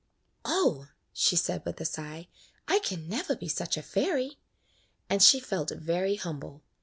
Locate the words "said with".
1.35-1.79